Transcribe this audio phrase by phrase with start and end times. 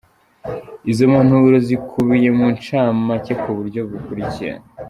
[0.91, 4.55] Izo mpanuro zikubiye mu ncamake ku buryo bukurikira:.